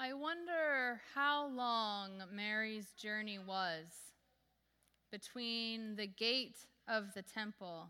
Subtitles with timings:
[0.00, 3.86] I wonder how long Mary's journey was
[5.10, 7.88] between the gate of the temple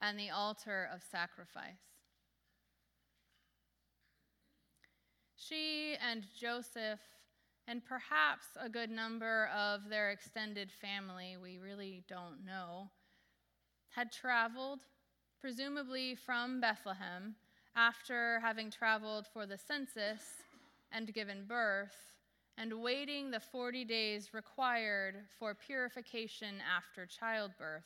[0.00, 1.78] and the altar of sacrifice.
[5.36, 6.98] She and Joseph,
[7.68, 12.90] and perhaps a good number of their extended family, we really don't know,
[13.90, 14.80] had traveled,
[15.40, 17.36] presumably from Bethlehem,
[17.76, 20.42] after having traveled for the census
[20.94, 21.96] and given birth,
[22.58, 27.84] and waiting the 40 days required for purification after childbirth.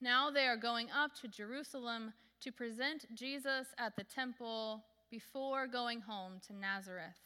[0.00, 6.00] Now they are going up to Jerusalem to present Jesus at the temple before going
[6.00, 7.16] home to Nazareth.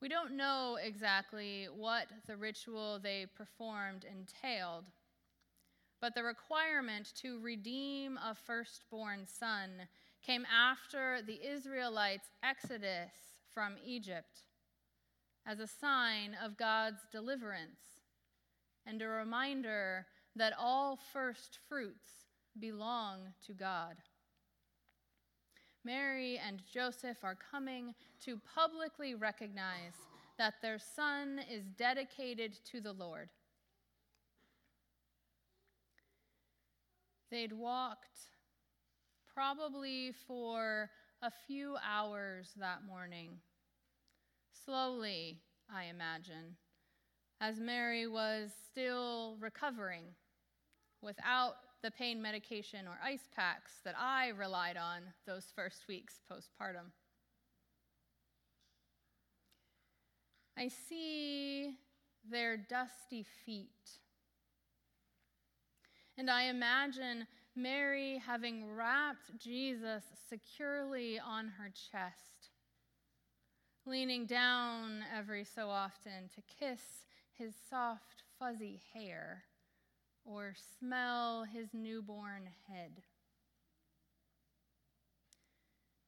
[0.00, 4.84] We don't know exactly what the ritual they performed entailed,
[6.00, 9.88] but the requirement to redeem a firstborn son
[10.24, 13.12] came after the Israelites' exodus
[13.52, 14.42] from Egypt
[15.46, 17.80] as a sign of God's deliverance
[18.86, 22.26] and a reminder that all first fruits
[22.58, 23.96] belong to God.
[25.84, 29.94] Mary and Joseph are coming to publicly recognize
[30.38, 33.30] that their son is dedicated to the Lord.
[37.30, 38.18] They'd walked
[39.38, 40.90] probably for
[41.22, 43.30] a few hours that morning,
[44.64, 45.38] slowly,
[45.72, 46.56] I imagine,
[47.40, 50.06] as Mary was still recovering
[51.02, 51.52] without
[51.84, 56.90] the pain medication or ice packs that I relied on those first weeks postpartum.
[60.58, 61.76] I see
[62.28, 63.68] their dusty feet.
[66.16, 67.28] And I imagine
[67.58, 72.50] Mary having wrapped Jesus securely on her chest,
[73.84, 76.80] leaning down every so often to kiss
[77.32, 79.42] his soft, fuzzy hair
[80.24, 83.02] or smell his newborn head?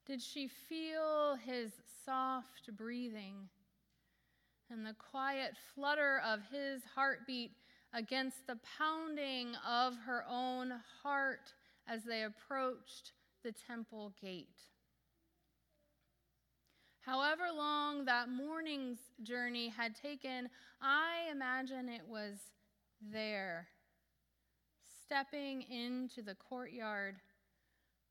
[0.07, 1.73] Did she feel his
[2.05, 3.49] soft breathing
[4.71, 7.51] and the quiet flutter of his heartbeat
[7.93, 11.53] against the pounding of her own heart
[11.89, 13.13] as they approached
[13.43, 14.63] the temple gate?
[17.01, 20.49] However long that morning's journey had taken,
[20.81, 22.39] I imagine it was
[23.01, 23.69] there
[25.11, 27.17] stepping into the courtyard,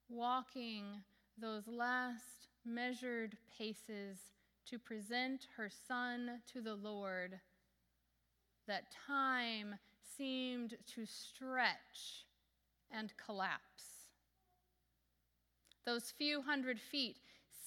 [0.09, 0.83] walking
[1.37, 4.17] those last measured paces
[4.65, 7.39] to present her son to the Lord,
[8.69, 9.75] that time
[10.17, 12.25] seemed to stretch
[12.91, 14.05] and collapse.
[15.85, 17.17] Those few hundred feet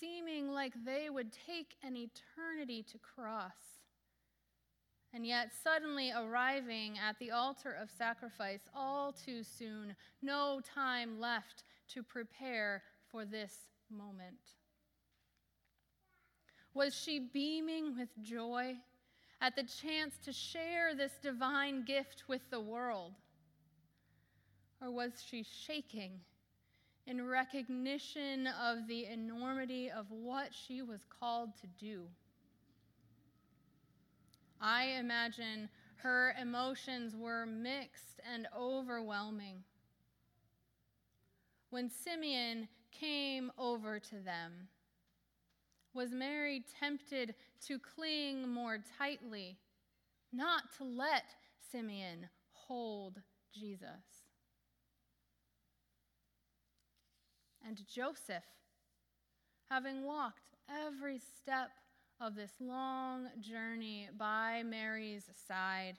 [0.01, 3.81] seeming like they would take an eternity to cross
[5.15, 11.65] and yet suddenly arriving at the altar of sacrifice all too soon, no time left
[11.89, 14.41] to prepare for this moment.
[16.75, 18.77] Was she beaming with joy
[19.43, 23.13] at the chance to share this divine gift with the world?
[24.81, 26.21] Or was she shaking
[27.09, 32.03] in recognition of the enormity of what she was called to do?
[34.61, 39.65] I imagine her emotions were mixed and overwhelming.
[41.71, 44.69] When Simeon came over to them,
[45.95, 47.35] was Mary tempted
[47.67, 49.59] to cling more tightly,
[50.33, 51.25] not to let
[51.71, 53.21] Simeon hold
[53.55, 54.25] Jesus?
[57.67, 58.45] And Joseph,
[59.71, 61.71] having walked every step
[62.21, 65.95] of this long journey by Mary's side.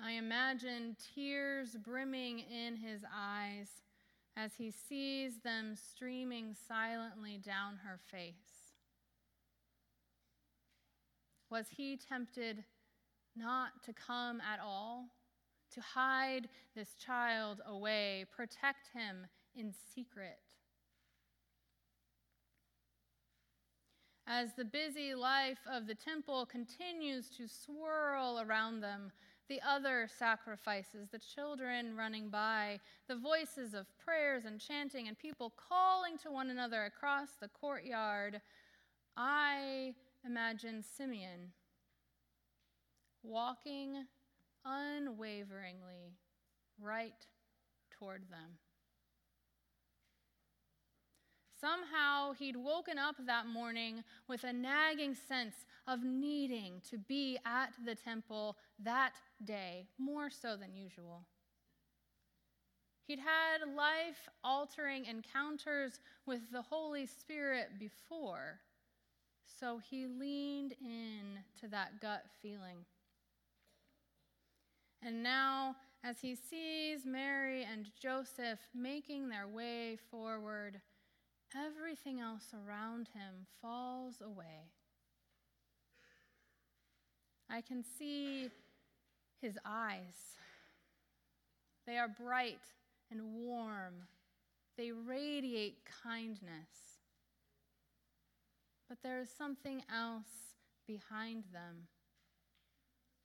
[0.00, 3.68] I imagine tears brimming in his eyes
[4.36, 8.74] as he sees them streaming silently down her face.
[11.50, 12.64] Was he tempted
[13.36, 15.06] not to come at all,
[15.74, 20.38] to hide this child away, protect him in secret?
[24.30, 29.10] as the busy life of the temple continues to swirl around them,
[29.50, 35.52] the other sacrifices, the children running by, the voices of prayers and chanting, and people
[35.68, 38.40] calling to one another across the courtyard,
[39.16, 39.92] I
[40.24, 41.50] imagine Simeon
[43.24, 44.04] walking
[44.64, 46.14] unwaveringly
[46.80, 47.26] right
[47.98, 48.56] toward them.
[51.60, 55.54] Somehow he'd woken up that morning with a nagging sense
[55.86, 59.12] of needing to be at the temple that
[59.44, 61.26] day, more so than usual.
[63.06, 68.60] He'd had life altering encounters with the Holy Spirit before,
[69.58, 72.86] so he leaned in to that gut feeling.
[75.02, 80.80] And now, as he sees Mary and Joseph making their way forward,
[81.56, 84.70] everything else around him falls away.
[87.48, 88.48] I can see
[89.40, 90.36] his eyes.
[91.86, 92.60] They are bright
[93.10, 93.94] and warm,
[94.76, 97.00] they radiate kindness.
[98.88, 100.54] But there is something else
[100.86, 101.88] behind them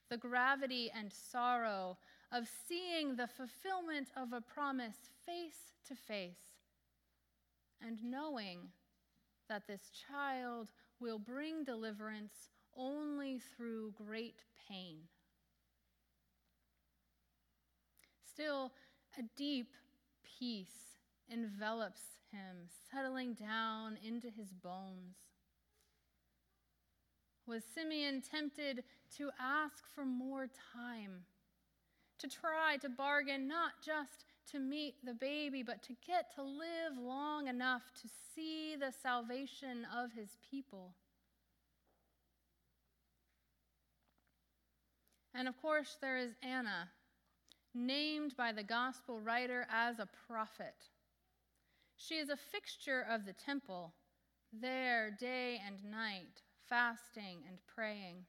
[0.09, 1.97] the gravity and sorrow
[2.31, 6.54] of seeing the fulfillment of a promise face to face
[7.81, 8.59] and knowing
[9.49, 10.69] that this child
[10.99, 14.97] will bring deliverance only through great pain.
[18.33, 18.71] Still,
[19.17, 19.71] a deep
[20.23, 20.97] peace
[21.29, 22.01] envelops
[22.31, 25.15] him, settling down into his bones.
[27.47, 28.83] Was Simeon tempted
[29.17, 31.25] to ask for more time,
[32.19, 36.97] to try to bargain not just to meet the baby, but to get to live
[36.97, 40.93] long enough to see the salvation of his people.
[45.33, 46.89] And of course, there is Anna,
[47.73, 50.75] named by the gospel writer as a prophet.
[51.97, 53.93] She is a fixture of the temple,
[54.53, 58.25] there day and night, fasting and praying.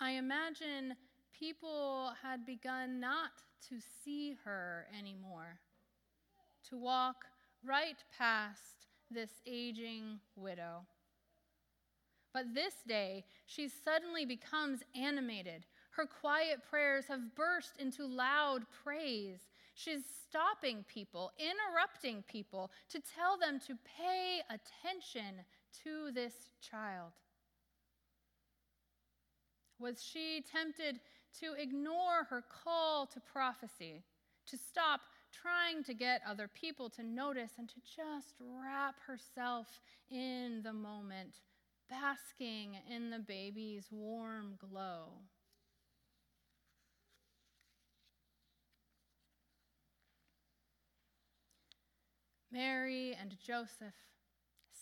[0.00, 0.96] I imagine
[1.42, 3.32] people had begun not
[3.68, 3.74] to
[4.04, 5.58] see her anymore,
[6.68, 7.24] to walk
[7.66, 10.86] right past this aging widow.
[12.32, 15.66] But this day, she suddenly becomes animated.
[15.90, 19.40] Her quiet prayers have burst into loud praise.
[19.74, 25.42] She's stopping people, interrupting people to tell them to pay attention
[25.82, 27.10] to this child.
[29.80, 31.00] Was she tempted
[31.40, 34.02] to ignore her call to prophecy,
[34.46, 35.00] to stop
[35.32, 39.66] trying to get other people to notice, and to just wrap herself
[40.10, 41.36] in the moment,
[41.88, 45.08] basking in the baby's warm glow.
[52.52, 53.94] Mary and Joseph,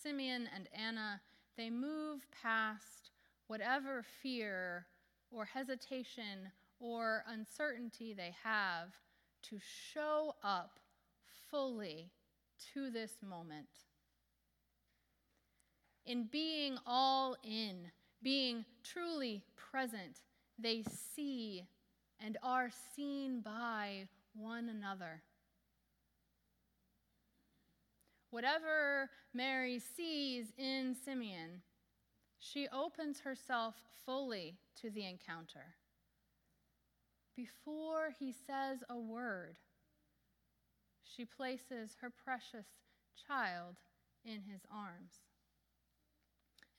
[0.03, 1.21] Simeon and Anna,
[1.55, 3.11] they move past
[3.47, 4.87] whatever fear
[5.31, 8.89] or hesitation or uncertainty they have
[9.43, 9.57] to
[9.93, 10.79] show up
[11.49, 12.11] fully
[12.73, 13.67] to this moment.
[16.05, 17.91] In being all in,
[18.21, 20.19] being truly present,
[20.57, 20.83] they
[21.15, 21.63] see
[22.23, 25.21] and are seen by one another.
[28.29, 31.61] Whatever Mary sees in Simeon,
[32.41, 35.75] she opens herself fully to the encounter.
[37.35, 39.57] Before he says a word,
[41.03, 42.65] she places her precious
[43.27, 43.75] child
[44.25, 45.13] in his arms.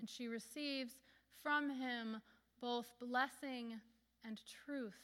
[0.01, 0.99] And she receives
[1.43, 2.21] from him
[2.61, 3.81] both blessing
[4.25, 4.95] and truth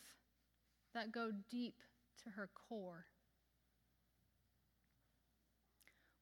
[0.92, 1.76] that go deep
[2.25, 3.04] to her core.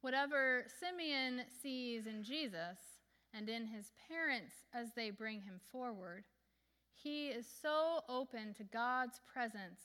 [0.02, 2.78] Whatever Simeon sees in Jesus,
[3.37, 6.25] and in his parents as they bring him forward,
[6.95, 9.81] he is so open to God's presence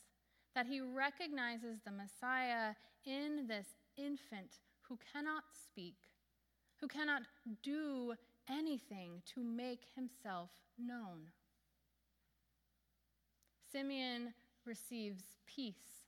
[0.54, 3.66] that he recognizes the Messiah in this
[3.96, 5.96] infant who cannot speak,
[6.80, 7.22] who cannot
[7.62, 8.14] do
[8.50, 11.30] anything to make himself known.
[13.70, 16.04] Simeon receives peace,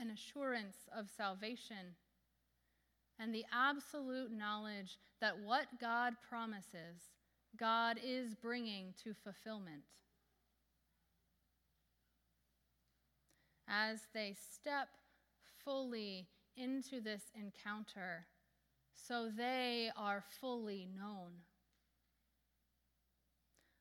[0.00, 1.94] an assurance of salvation
[3.18, 7.10] and the absolute knowledge that what God promises,
[7.58, 9.82] God is bringing to fulfillment.
[13.68, 14.88] As they step
[15.64, 18.26] fully into this encounter,
[18.94, 21.30] so they are fully known.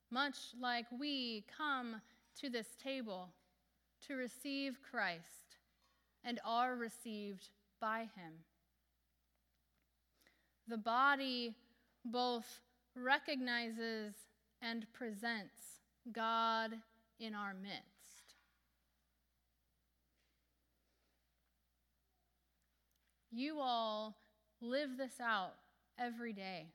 [0.10, 2.02] Much like we come
[2.40, 3.30] to this table
[4.08, 5.58] to receive Christ
[6.24, 7.50] and are received
[7.82, 8.44] by him.
[10.68, 11.56] The body
[12.06, 12.62] both
[12.96, 14.14] recognizes
[14.62, 16.72] and presents God
[17.20, 17.94] in our midst.
[23.34, 24.16] you all
[24.62, 25.54] live this out
[26.00, 26.68] every day.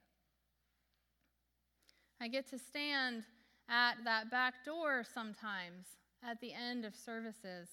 [2.21, 3.23] I get to stand
[3.69, 5.87] at that back door sometimes
[6.29, 7.69] at the end of services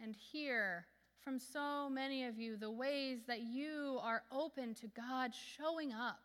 [0.00, 0.86] and hear
[1.24, 6.20] from so many of you the ways that you are open to God showing up,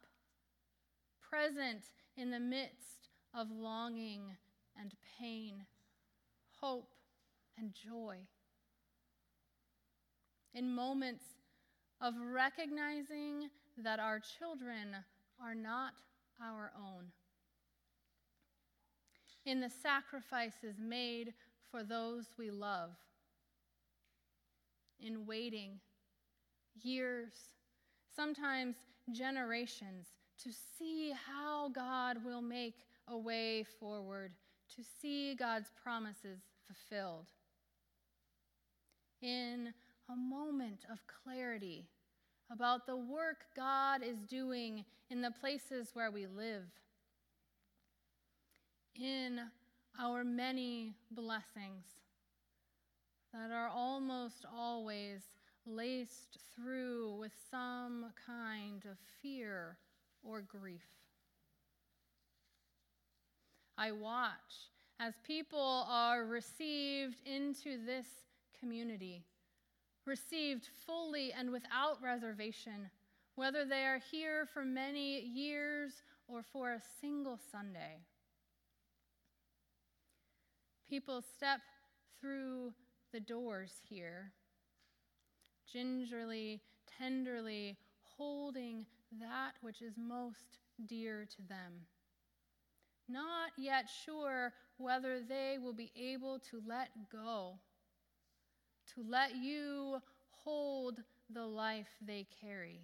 [1.30, 1.86] present
[2.18, 4.36] in the midst of longing
[4.80, 5.64] and pain,
[6.60, 6.92] hope
[7.58, 8.18] and joy.
[10.54, 11.24] In moments
[12.02, 14.96] of recognizing that our children
[15.42, 15.94] are not
[16.44, 17.06] our own.
[19.46, 21.34] In the sacrifices made
[21.72, 22.92] for those we love.
[25.00, 25.80] In waiting
[26.82, 27.32] years,
[28.16, 28.76] sometimes
[29.12, 30.08] generations,
[30.44, 32.76] to see how God will make
[33.08, 34.32] a way forward,
[34.76, 37.28] to see God's promises fulfilled.
[39.22, 39.74] In
[40.10, 41.86] a moment of clarity
[42.52, 46.66] about the work God is doing in the places where we live,
[48.96, 49.40] in
[50.00, 51.86] our many blessings
[53.40, 55.22] that are almost always
[55.66, 59.78] laced through with some kind of fear
[60.24, 60.82] or grief.
[63.78, 64.68] I watch
[65.00, 68.06] as people are received into this
[68.60, 69.24] community
[70.06, 72.90] received fully and without reservation,
[73.36, 75.94] whether they are here for many years
[76.28, 78.00] or for a single Sunday.
[80.90, 81.60] People step
[82.20, 82.74] through
[83.12, 84.32] the doors here,
[85.72, 86.62] gingerly,
[86.98, 88.86] tenderly holding
[89.20, 91.86] that which is most dear to them.
[93.08, 97.60] Not yet sure whether they will be able to let go
[98.94, 100.00] to let you
[100.44, 101.00] hold
[101.32, 102.82] the life they carry.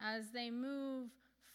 [0.00, 1.10] As they move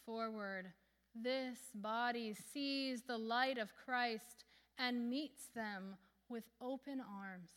[0.05, 0.71] forward,
[1.13, 4.45] this body sees the light of Christ
[4.77, 5.95] and meets them
[6.29, 7.49] with open arms.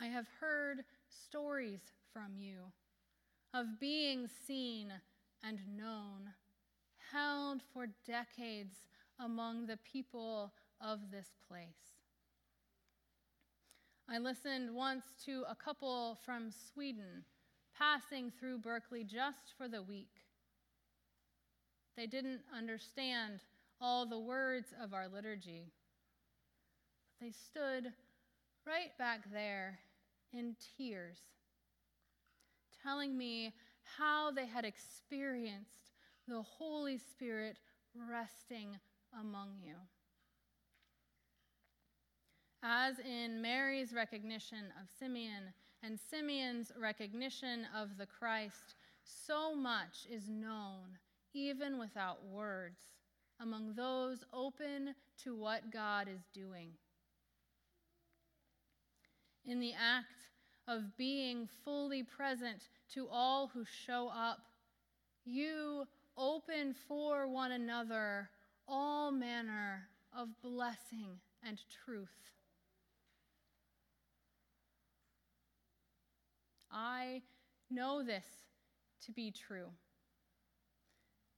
[0.00, 1.80] I have heard stories
[2.12, 2.72] from you
[3.54, 4.92] of being seen
[5.42, 6.30] and known,
[7.12, 8.76] held for decades
[9.18, 11.96] among the people of this place.
[14.08, 17.24] I listened once to a couple from Sweden
[17.76, 20.22] passing through Berkeley just for the week.
[21.96, 23.40] They didn't understand
[23.80, 25.72] all the words of our liturgy,
[27.18, 27.92] but they stood
[28.66, 29.78] right back there
[30.32, 31.18] in tears,
[32.82, 33.52] telling me
[33.98, 35.92] how they had experienced
[36.28, 37.58] the Holy Spirit
[38.10, 38.78] resting
[39.18, 39.74] among you.
[42.62, 45.52] As in Mary's recognition of Simeon
[45.82, 50.98] and Simeon's recognition of the Christ, so much is known,
[51.32, 52.80] even without words,
[53.40, 56.70] among those open to what God is doing.
[59.44, 60.06] In the act
[60.66, 64.38] of being fully present to all who show up,
[65.24, 65.84] you
[66.16, 68.30] open for one another
[68.66, 72.08] all manner of blessing and truth.
[76.70, 77.22] I
[77.70, 78.24] know this
[79.06, 79.68] to be true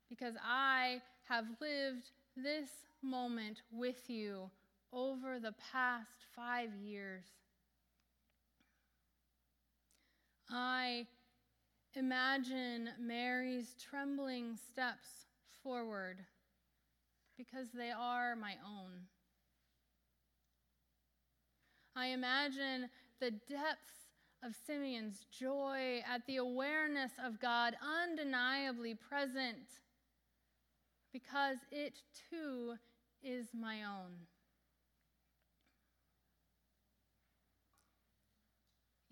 [0.09, 2.71] because I have lived this
[3.03, 4.51] moment with you
[4.93, 7.25] over the past five years.
[10.51, 11.07] I
[11.95, 15.27] imagine Mary's trembling steps
[15.63, 16.19] forward
[17.37, 18.93] because they are my own.
[21.95, 22.89] I imagine
[23.21, 24.09] the depths
[24.43, 29.67] of Simeon's joy at the awareness of God undeniably present
[31.13, 32.01] because it
[32.31, 32.75] too
[33.23, 34.13] is my own.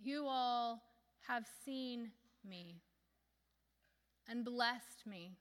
[0.02, 0.82] You all
[1.26, 2.12] have seen
[2.48, 2.76] me
[4.28, 5.32] and blessed me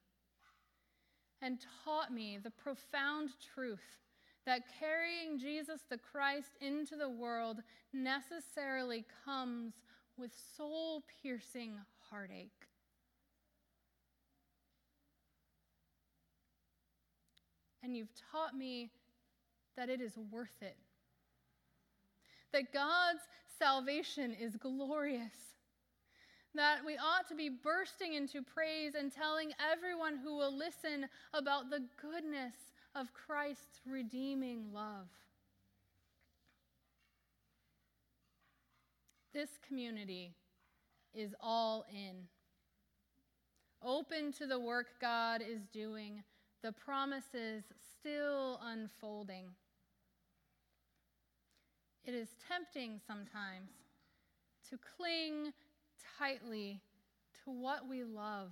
[1.41, 3.99] and taught me the profound truth
[4.45, 7.57] that carrying Jesus the Christ into the world
[7.93, 9.73] necessarily comes
[10.17, 11.73] with soul piercing
[12.09, 12.67] heartache.
[17.85, 18.89] And you've taught me
[19.77, 20.75] that it is worth it.
[22.51, 23.21] That God's
[23.59, 25.53] salvation is glorious.
[26.55, 31.69] That we ought to be bursting into praise and telling everyone who will listen about
[31.69, 32.55] the goodness
[32.95, 35.07] of Christ's redeeming love.
[39.35, 40.33] this community
[41.13, 42.15] is all in.
[43.83, 46.23] Open to the work God is doing,
[46.65, 47.63] the promises
[47.99, 49.45] still unfolding.
[52.03, 53.69] It is tempting sometimes
[54.71, 55.53] to cling
[56.17, 56.81] tightly
[57.43, 58.49] to what we love,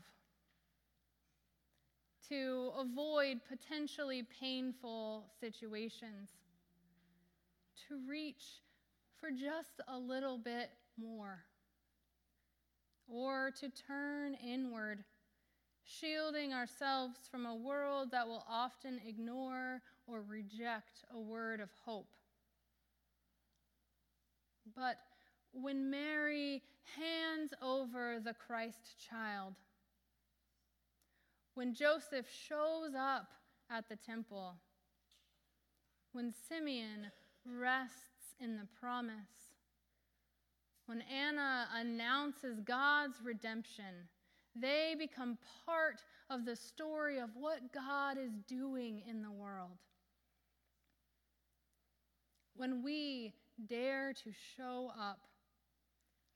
[2.30, 6.30] to avoid potentially painful situations,
[7.88, 8.62] to reach
[9.20, 11.40] for just a little bit more,
[13.08, 15.04] or to turn inward,
[15.86, 22.16] shielding ourselves from a world that will often ignore or reject a word of hope.
[24.76, 24.98] But
[25.52, 26.62] when Mary
[26.98, 29.54] hands over the Christ child,
[31.54, 33.28] when Joseph shows up
[33.70, 34.56] at the temple,
[36.12, 37.12] when Simeon
[37.46, 39.14] rests in the promise,
[40.86, 44.10] when Anna announces God's redemption,
[44.56, 49.78] they become part of the story of what God is doing in the world.
[52.56, 53.34] When we
[53.68, 55.20] dare to show up,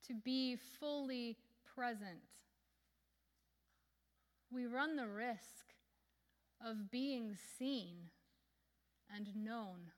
[0.06, 1.36] to be fully
[1.74, 2.18] present,
[4.50, 5.74] we run the risk
[6.64, 7.96] of being seen
[9.14, 9.92] and known,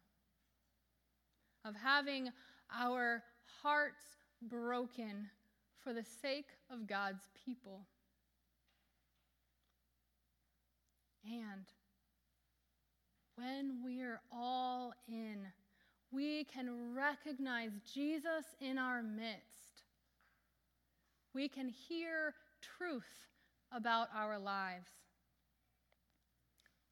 [1.65, 2.31] of having
[2.75, 3.23] our
[3.62, 4.03] hearts
[4.43, 5.29] broken
[5.83, 7.87] for the sake of God's people.
[11.25, 11.67] And
[13.37, 15.47] when we're all in,
[16.11, 19.85] we can recognize Jesus in our midst.
[21.35, 23.29] We can hear truth
[23.73, 24.91] about our lives.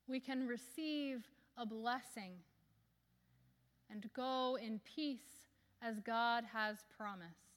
[0.07, 1.25] We can receive
[1.57, 2.33] a blessing
[3.91, 5.49] and go in peace
[5.83, 7.48] as God has promised.